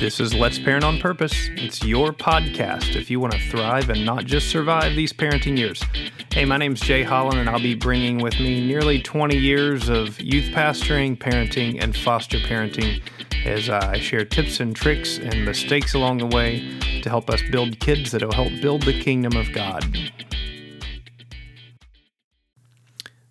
[0.00, 1.50] This is Let's Parent on Purpose.
[1.56, 5.84] It's your podcast if you want to thrive and not just survive these parenting years.
[6.32, 10.18] Hey, my name's Jay Holland, and I'll be bringing with me nearly 20 years of
[10.18, 13.02] youth pastoring, parenting, and foster parenting
[13.44, 17.78] as I share tips and tricks and mistakes along the way to help us build
[17.78, 19.84] kids that will help build the kingdom of God.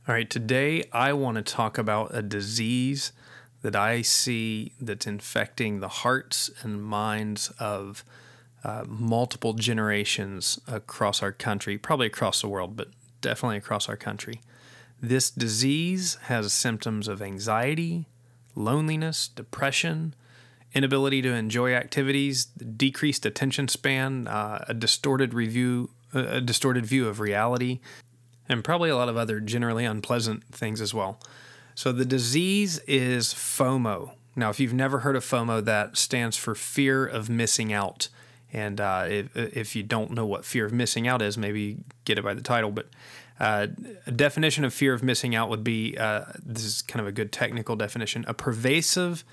[0.08, 3.12] All right, today I want to talk about a disease
[3.62, 8.04] that I see that's infecting the hearts and minds of
[8.64, 12.90] uh, multiple generations across our country, probably across the world, but
[13.22, 14.42] definitely across our country.
[15.02, 18.08] This disease has symptoms of anxiety,
[18.56, 20.14] loneliness, depression,
[20.74, 27.20] inability to enjoy activities, decreased attention span, uh, a distorted review, a distorted view of
[27.20, 27.80] reality,
[28.48, 31.20] and probably a lot of other generally unpleasant things as well.
[31.80, 34.12] So the disease is FOMO.
[34.36, 38.10] Now, if you've never heard of FOMO, that stands for fear of missing out.
[38.52, 42.18] And uh, if, if you don't know what fear of missing out is, maybe get
[42.18, 42.72] it by the title.
[42.72, 42.88] But
[43.40, 43.68] uh,
[44.06, 47.14] a definition of fear of missing out would be uh, this is kind of a
[47.14, 49.24] good technical definition a pervasive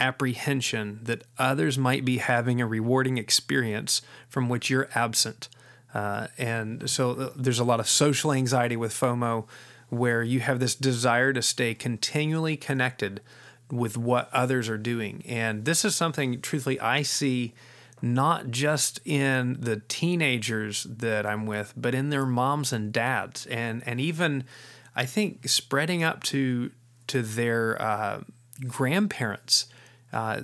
[0.00, 5.48] apprehension that others might be having a rewarding experience from which you're absent.
[5.94, 9.46] Uh, and so uh, there's a lot of social anxiety with FOMO
[9.92, 13.20] where you have this desire to stay continually connected
[13.70, 15.22] with what others are doing.
[15.28, 17.52] And this is something, truthfully, I see
[18.00, 23.82] not just in the teenagers that I'm with, but in their moms and dads, and
[23.86, 24.44] and even
[24.96, 26.70] I think spreading up to
[27.08, 28.22] to their uh,
[28.66, 29.66] grandparents.
[30.10, 30.40] Uh,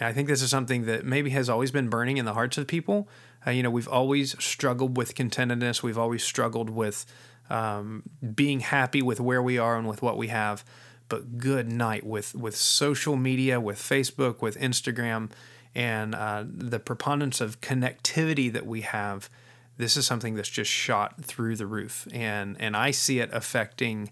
[0.00, 2.66] I think this is something that maybe has always been burning in the hearts of
[2.66, 3.08] people.
[3.46, 5.82] Uh, you know, we've always struggled with contentedness.
[5.82, 7.06] We've always struggled with
[7.52, 8.02] um,
[8.34, 10.64] being happy with where we are and with what we have.
[11.08, 15.30] But good night with with social media, with Facebook, with Instagram,
[15.74, 19.28] and uh, the preponderance of connectivity that we have.
[19.76, 24.10] This is something that's just shot through the roof, and and I see it affecting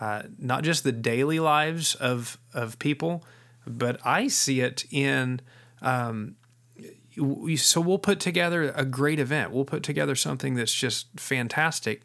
[0.00, 3.24] uh, not just the daily lives of of people,
[3.66, 5.40] but I see it in.
[5.82, 6.34] Um,
[7.56, 9.50] so we'll put together a great event.
[9.50, 12.02] We'll put together something that's just fantastic,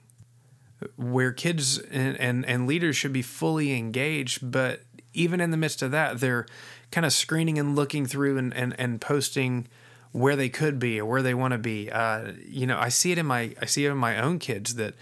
[0.96, 4.82] where kids and, and, and leaders should be fully engaged, but
[5.14, 6.46] even in the midst of that, they're
[6.92, 9.68] kind of screening and looking through and, and, and posting
[10.12, 11.92] where they could be or where they want to be.
[11.92, 14.76] Uh, you know, I see it in my I see it in my own kids
[14.76, 14.94] that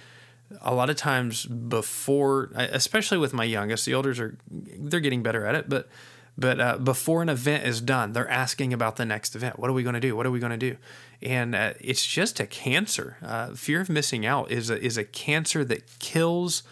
[0.61, 5.45] a lot of times before, especially with my youngest, the elders are they're getting better
[5.45, 5.88] at it, but
[6.38, 9.60] but uh, before an event is done, they're asking about the next event.
[9.60, 10.16] What are we going to do?
[10.16, 10.78] What are we going to do?
[11.22, 13.18] And uh, it's just a cancer.
[13.22, 16.64] Uh, fear of missing out is a, is a cancer that kills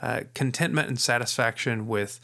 [0.00, 2.18] uh, contentment and satisfaction with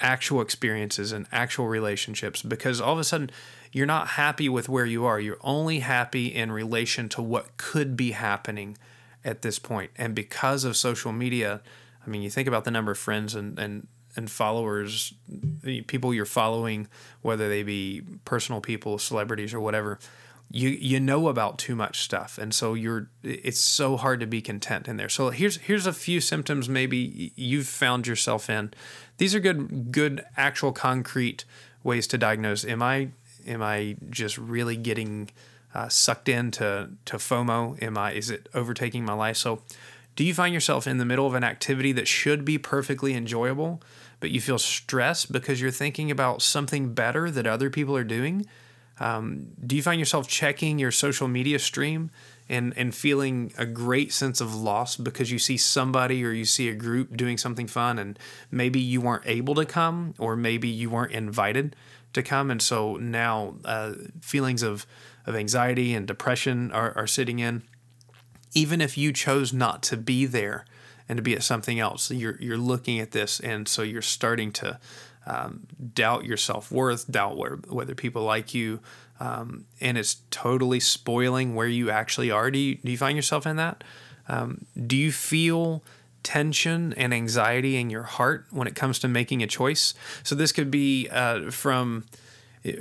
[0.00, 3.30] actual experiences and actual relationships because all of a sudden
[3.72, 5.18] you're not happy with where you are.
[5.18, 8.78] You're only happy in relation to what could be happening
[9.24, 9.90] at this point.
[9.96, 11.60] And because of social media,
[12.06, 15.14] I mean, you think about the number of friends and, and and followers,
[15.86, 16.88] people you're following,
[17.22, 19.98] whether they be personal people, celebrities, or whatever,
[20.50, 24.40] you you know about too much stuff, and so you're it's so hard to be
[24.40, 25.08] content in there.
[25.08, 28.72] So here's here's a few symptoms maybe you've found yourself in.
[29.18, 31.44] These are good good actual concrete
[31.82, 32.64] ways to diagnose.
[32.64, 33.08] Am I
[33.46, 35.30] am I just really getting
[35.74, 37.82] uh, sucked into to FOMO?
[37.82, 39.36] Am I is it overtaking my life?
[39.36, 39.62] So
[40.14, 43.82] do you find yourself in the middle of an activity that should be perfectly enjoyable,
[44.20, 48.46] but you feel stressed because you're thinking about something better that other people are doing?
[48.98, 52.10] Um, do you find yourself checking your social media stream
[52.48, 56.68] and, and feeling a great sense of loss because you see somebody or you see
[56.68, 58.18] a group doing something fun and
[58.50, 61.76] maybe you weren't able to come or maybe you weren't invited
[62.14, 62.50] to come?
[62.50, 64.86] And so now uh, feelings of,
[65.26, 67.64] of anxiety and depression are, are sitting in
[68.54, 70.64] even if you chose not to be there
[71.08, 74.52] and to be at something else, you're you're looking at this, and so you're starting
[74.52, 74.78] to
[75.26, 78.80] um, doubt your self worth, doubt where, whether people like you,
[79.18, 82.50] um, and it's totally spoiling where you actually are.
[82.50, 83.82] Do you, do you find yourself in that?
[84.28, 85.82] Um, do you feel
[86.22, 89.94] tension and anxiety in your heart when it comes to making a choice?
[90.22, 92.04] So this could be uh, from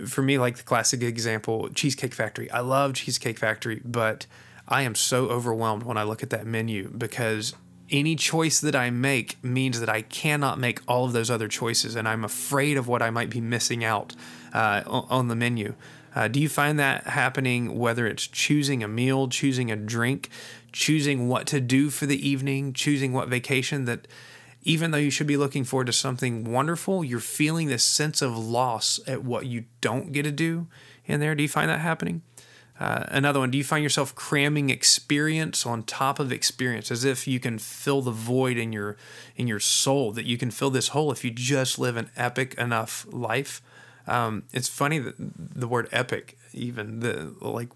[0.07, 2.49] for me, like the classic example, Cheesecake Factory.
[2.49, 4.25] I love Cheesecake Factory, but
[4.67, 7.53] I am so overwhelmed when I look at that menu because
[7.91, 11.95] any choice that I make means that I cannot make all of those other choices,
[11.95, 14.15] and I'm afraid of what I might be missing out
[14.53, 15.75] uh, on the menu.
[16.15, 20.29] Uh, do you find that happening whether it's choosing a meal, choosing a drink,
[20.71, 24.07] choosing what to do for the evening, choosing what vacation that
[24.63, 28.37] even though you should be looking forward to something wonderful, you're feeling this sense of
[28.37, 30.67] loss at what you don't get to do
[31.05, 31.35] in there?
[31.35, 32.23] Do you find that happening?
[32.77, 37.25] Uh, another one, do you find yourself cramming experience on top of experience as if
[37.25, 38.97] you can fill the void in your
[39.37, 42.53] in your soul that you can fill this hole if you just live an epic
[42.55, 43.61] enough life?
[44.07, 47.69] Um, it's funny that the word epic, even the like,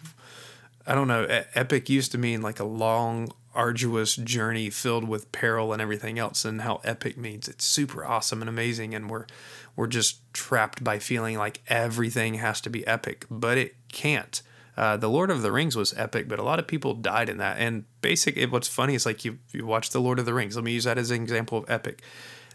[0.85, 1.25] I don't know,
[1.55, 6.43] epic used to mean like a long, arduous journey filled with peril and everything else,
[6.43, 9.25] and how epic means it's super awesome and amazing, and we're
[9.75, 14.41] we're just trapped by feeling like everything has to be epic, but it can't.
[14.77, 17.37] Uh, the Lord of the Rings was epic, but a lot of people died in
[17.37, 17.57] that.
[17.57, 20.55] And basic, what's funny is like you you watch the Lord of the Rings.
[20.55, 22.01] Let me use that as an example of epic.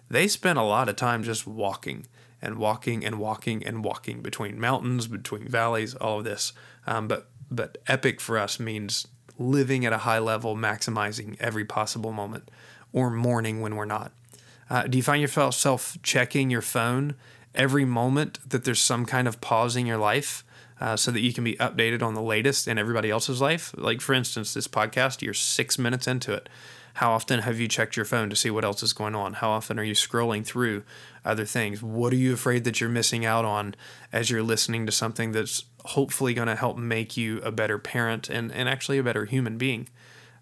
[0.09, 2.07] They spent a lot of time just walking
[2.41, 6.53] and walking and walking and walking between mountains, between valleys, all of this.
[6.87, 9.07] Um, but but epic for us means
[9.39, 12.51] living at a high level, maximizing every possible moment,
[12.93, 14.13] or mourning when we're not.
[14.71, 17.15] Uh, do you find yourself checking your phone
[17.55, 20.45] every moment that there's some kind of pause in your life?
[20.85, 23.75] Uh, so that you can be updated on the latest in everybody else's life.
[23.75, 26.47] Like, for instance, this podcast, you're six minutes into it.
[26.95, 29.33] How often have you checked your phone to see what else is going on?
[29.33, 30.85] How often are you scrolling through
[31.25, 31.83] other things?
[31.83, 33.75] What are you afraid that you're missing out on
[34.13, 38.29] as you're listening to something that's hopefully going to help make you a better parent
[38.29, 39.89] and, and actually a better human being?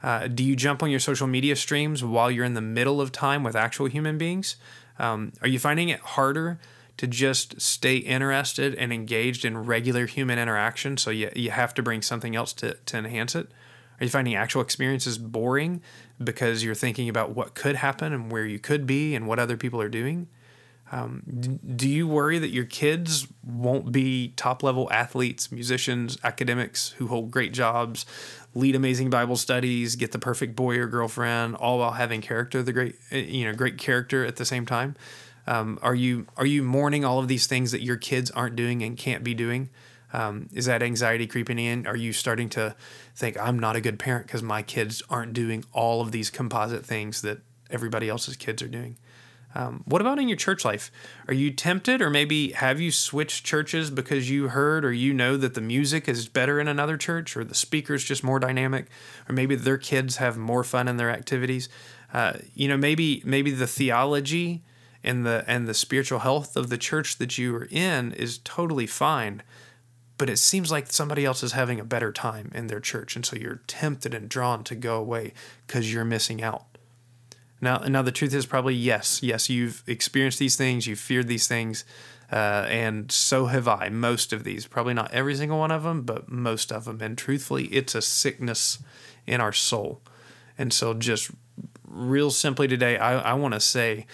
[0.02, 3.12] Uh, do you jump on your social media streams while you're in the middle of
[3.12, 4.56] time with actual human beings?
[4.98, 6.58] Um, are you finding it harder
[7.02, 10.96] to just stay interested and engaged in regular human interaction.
[10.96, 13.50] So you, you have to bring something else to, to enhance it.
[13.98, 15.82] Are you finding actual experiences boring
[16.22, 19.56] because you're thinking about what could happen and where you could be and what other
[19.56, 20.28] people are doing?
[20.92, 27.08] Um, do you worry that your kids won't be top level athletes, musicians, academics who
[27.08, 28.06] hold great jobs,
[28.54, 32.72] lead amazing Bible studies, get the perfect boy or girlfriend, all while having character, the
[32.72, 34.94] great eh, you know great character at the same time?
[35.46, 38.82] Um, are you are you mourning all of these things that your kids aren't doing
[38.82, 39.70] and can't be doing?
[40.12, 41.86] Um, is that anxiety creeping in?
[41.86, 42.76] Are you starting to
[43.16, 46.84] think I'm not a good parent because my kids aren't doing all of these composite
[46.84, 47.38] things that
[47.70, 48.98] everybody else's kids are doing?
[49.54, 50.90] Um, what about in your church life?
[51.28, 55.36] Are you tempted, or maybe have you switched churches because you heard or you know
[55.36, 58.86] that the music is better in another church, or the speaker's just more dynamic,
[59.28, 61.68] or maybe their kids have more fun in their activities?
[62.14, 64.62] Uh, you know, maybe maybe the theology
[65.04, 68.86] and the and the spiritual health of the church that you are in is totally
[68.86, 69.42] fine
[70.18, 73.26] but it seems like somebody else is having a better time in their church and
[73.26, 75.32] so you're tempted and drawn to go away
[75.66, 76.66] because you're missing out
[77.60, 81.48] now now the truth is probably yes yes you've experienced these things you've feared these
[81.48, 81.84] things
[82.32, 83.90] uh, and so have I.
[83.90, 87.02] Most of these, probably not every single one of them, but most of them.
[87.02, 88.78] And truthfully, it's a sickness
[89.26, 90.00] in our soul.
[90.56, 91.30] And so, just
[91.86, 94.06] real simply today, I, I want to say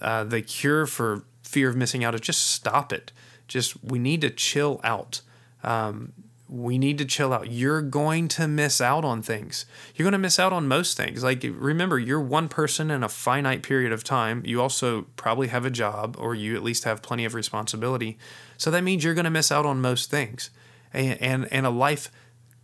[0.00, 3.12] uh, the cure for fear of missing out is just stop it.
[3.48, 5.20] Just we need to chill out.
[5.62, 6.12] Um,
[6.48, 7.50] we need to chill out.
[7.50, 9.66] You're going to miss out on things.
[9.94, 11.24] You're going to miss out on most things.
[11.24, 14.42] Like, remember, you're one person in a finite period of time.
[14.44, 18.16] You also probably have a job, or you at least have plenty of responsibility.
[18.56, 20.50] So that means you're going to miss out on most things.
[20.92, 22.12] And, and, and a life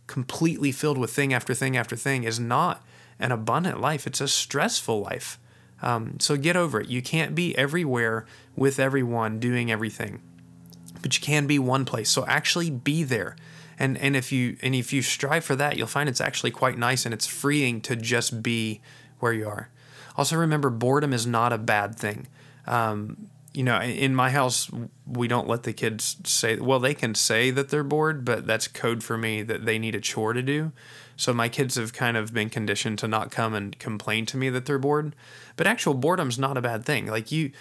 [0.07, 2.83] completely filled with thing after thing after thing is not
[3.19, 5.39] an abundant life, it's a stressful life.
[5.83, 6.87] Um, so get over it.
[6.87, 8.25] You can't be everywhere
[8.55, 10.21] with everyone doing everything,
[11.01, 12.09] but you can be one place.
[12.09, 13.35] So actually be there.
[13.77, 16.77] And, and if you and if you strive for that, you'll find it's actually quite
[16.77, 18.81] nice and it's freeing to just be
[19.19, 19.69] where you are.
[20.15, 22.27] Also, remember boredom is not a bad thing.
[22.65, 24.69] Um, you know, in my house,
[25.05, 28.67] we don't let the kids say, well, they can say that they're bored, but that's
[28.67, 30.71] code for me that they need a chore to do.
[31.15, 34.49] So my kids have kind of been conditioned to not come and complain to me
[34.49, 35.15] that they're bored.
[35.55, 37.05] But actual boredom's not a bad thing.
[37.05, 37.51] Like you,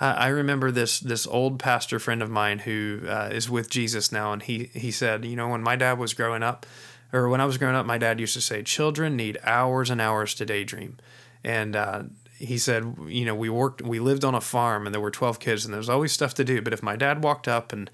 [0.00, 4.32] I remember this this old pastor friend of mine who uh, is with Jesus now,
[4.32, 6.64] and he he said, you know, when my dad was growing up,
[7.12, 10.00] or when I was growing up, my dad used to say, children need hours and
[10.00, 10.96] hours to daydream,
[11.44, 12.04] and uh,
[12.40, 15.38] he said, you know, we worked, we lived on a farm, and there were twelve
[15.38, 16.62] kids, and there was always stuff to do.
[16.62, 17.90] But if my dad walked up and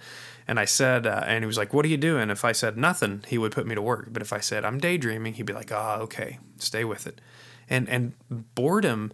[0.47, 2.79] and I said, uh, and he was like, "What are you doing?" If I said
[2.79, 4.09] nothing, he would put me to work.
[4.13, 7.21] But if I said I'm daydreaming, he'd be like, "Ah, oh, okay, stay with it."
[7.69, 8.13] And and
[8.55, 9.13] boredom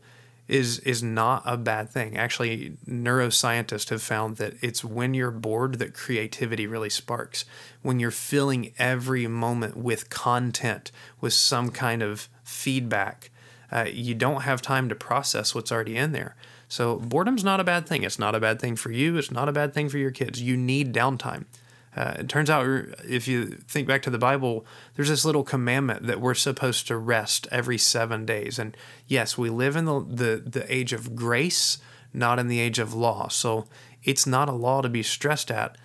[0.48, 2.16] is is not a bad thing.
[2.16, 7.46] Actually, neuroscientists have found that it's when you're bored that creativity really sparks.
[7.80, 13.30] When you're filling every moment with content, with some kind of feedback,
[13.72, 16.36] uh, you don't have time to process what's already in there.
[16.68, 18.02] So boredom's not a bad thing.
[18.02, 19.16] It's not a bad thing for you.
[19.16, 20.40] It's not a bad thing for your kids.
[20.40, 21.44] You need downtime.
[21.94, 22.66] Uh, it turns out,
[23.06, 24.64] if you think back to the Bible,
[24.94, 28.58] there's this little commandment that we're supposed to rest every seven days.
[28.58, 28.76] And
[29.06, 31.78] yes, we live in the, the, the age of grace,
[32.14, 33.28] not in the age of law.
[33.28, 33.66] So
[34.02, 35.76] it's not a law to be stressed at,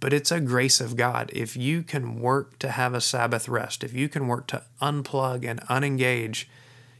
[0.00, 1.30] but it's a grace of God.
[1.34, 5.46] If you can work to have a Sabbath rest, if you can work to unplug
[5.46, 6.46] and unengage,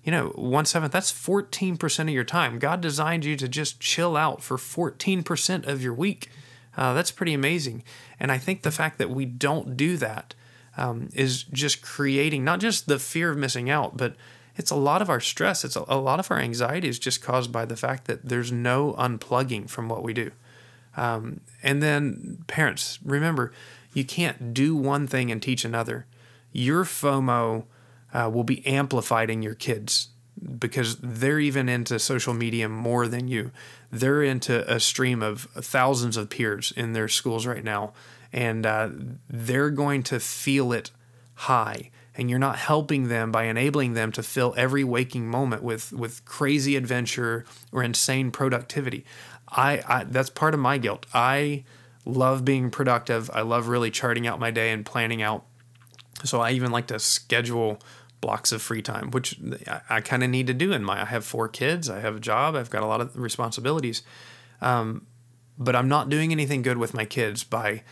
[0.04, 2.58] you know, one seventh, that's 14% of your time.
[2.58, 6.30] God designed you to just chill out for 14% of your week.
[6.76, 7.82] Uh, that's pretty amazing.
[8.18, 10.34] And I think the fact that we don't do that
[10.76, 14.14] um, is just creating not just the fear of missing out, but
[14.56, 15.64] it's a lot of our stress.
[15.64, 18.52] It's a, a, lot of our anxiety is just caused by the fact that there's
[18.52, 20.30] no unplugging from what we do.
[20.96, 23.52] Um, and then, parents, remember,
[23.94, 26.06] you can't do one thing and teach another.
[26.52, 27.64] Your FOMO
[28.12, 30.08] uh, will be amplified in your kids
[30.58, 33.50] because they're even into social media more than you.
[33.90, 37.92] They're into a stream of thousands of peers in their schools right now,
[38.32, 38.90] and uh,
[39.28, 40.90] they're going to feel it
[41.34, 41.90] high.
[42.14, 46.24] And you're not helping them by enabling them to fill every waking moment with with
[46.24, 49.04] crazy adventure or insane productivity.
[49.48, 51.06] I, I that's part of my guilt.
[51.14, 51.64] I
[52.04, 53.30] love being productive.
[53.32, 55.44] I love really charting out my day and planning out.
[56.24, 57.80] So I even like to schedule
[58.20, 61.02] blocks of free time, which I, I kind of need to do in my.
[61.02, 61.88] I have four kids.
[61.88, 62.54] I have a job.
[62.54, 64.02] I've got a lot of responsibilities,
[64.60, 65.06] um,
[65.58, 67.82] but I'm not doing anything good with my kids by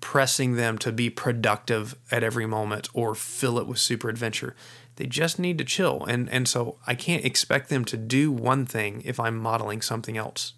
[0.00, 4.54] pressing them to be productive at every moment or fill it with super adventure.
[4.96, 8.66] They just need to chill, and and so I can't expect them to do one
[8.66, 10.52] thing if I'm modeling something else.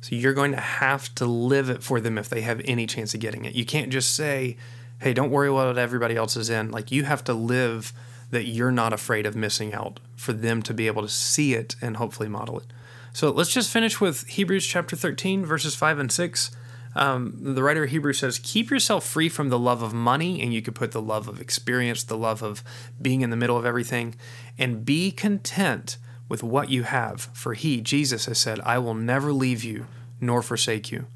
[0.00, 3.14] So you're going to have to live it for them if they have any chance
[3.14, 3.54] of getting it.
[3.54, 4.56] You can't just say,
[5.00, 7.92] "Hey, don't worry about what everybody else is in." Like you have to live
[8.30, 11.76] that you're not afraid of missing out for them to be able to see it
[11.80, 12.66] and hopefully model it.
[13.12, 16.50] So let's just finish with Hebrews chapter 13, verses 5 and 6.
[16.94, 20.52] Um, the writer of Hebrews says, Keep yourself free from the love of money, and
[20.52, 22.62] you could put the love of experience, the love of
[23.00, 24.14] being in the middle of everything,
[24.58, 25.96] and be content
[26.28, 27.28] with what you have.
[27.32, 29.86] For he, Jesus, has said, I will never leave you
[30.20, 31.06] nor forsake you.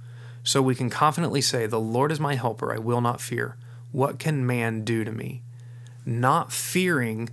[0.45, 3.57] So we can confidently say, The Lord is my helper, I will not fear.
[3.91, 5.43] What can man do to me?
[6.05, 7.31] Not fearing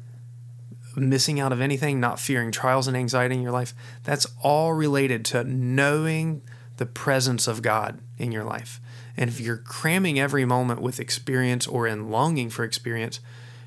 [0.96, 3.74] missing out of anything, not fearing trials and anxiety in your life,
[4.04, 6.42] that's all related to knowing
[6.78, 8.80] the presence of God in your life.
[9.18, 13.20] And if you're cramming every moment with experience or in longing for experience,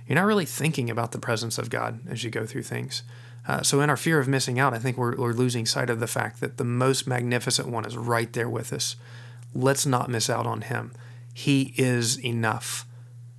[0.07, 3.03] you're not really thinking about the presence of God as you go through things.
[3.47, 5.99] Uh, so, in our fear of missing out, I think we're, we're losing sight of
[5.99, 8.95] the fact that the most magnificent one is right there with us.
[9.53, 10.93] Let's not miss out on him.
[11.35, 12.87] He is enough.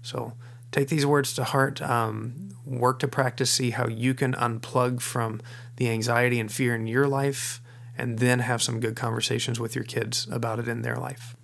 [0.02, 0.34] So,
[0.74, 1.82] take these words to heart.
[1.82, 5.42] Um, work to practice, see how you can unplug from
[5.78, 7.62] the anxiety and fear in your life,
[7.98, 11.36] and then have some good conversations with your kids about it in their life.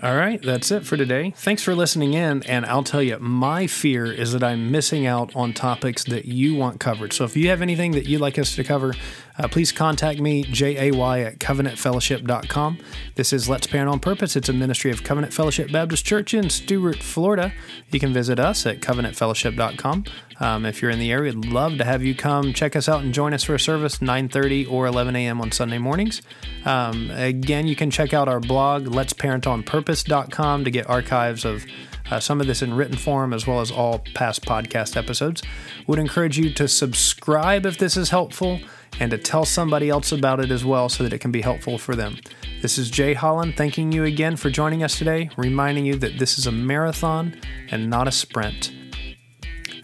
[0.00, 1.34] All right, that's it for today.
[1.36, 2.42] Thanks for listening in.
[2.44, 6.54] And I'll tell you, my fear is that I'm missing out on topics that you
[6.54, 7.12] want covered.
[7.12, 8.94] So if you have anything that you'd like us to cover,
[9.38, 12.78] uh, please contact me, jay at covenantfellowship.com.
[13.16, 14.34] This is Let's Parent on Purpose.
[14.34, 17.52] It's a ministry of Covenant Fellowship Baptist Church in Stuart, Florida.
[17.90, 20.04] You can visit us at covenantfellowship.com.
[20.40, 23.14] Um, if you're in the area, love to have you come check us out and
[23.14, 25.40] join us for a service 9:30 or 11 a.m.
[25.40, 26.20] on Sunday mornings.
[26.64, 31.44] Um, again, you can check out our blog, Let's Parent on Purpose.com, to get archives
[31.44, 31.66] of
[32.08, 35.42] uh, some of this in written form as well as all past podcast episodes.
[35.88, 38.60] Would encourage you to subscribe if this is helpful
[39.00, 41.78] and to tell somebody else about it as well so that it can be helpful
[41.78, 42.16] for them.
[42.60, 46.38] This is Jay Holland thanking you again for joining us today, reminding you that this
[46.38, 47.34] is a marathon
[47.72, 48.72] and not a sprint.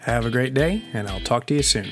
[0.03, 1.89] Have a great day, and I'll talk to you soon.